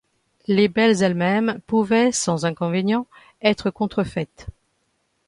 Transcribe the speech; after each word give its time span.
Les 0.47 0.67
belles 0.67 1.03
elles-mêmes 1.03 1.59
pouvaient, 1.67 2.11
sans 2.11 2.43
inconvénient, 2.45 3.05
être 3.43 3.69
contrefaites. 3.69 4.47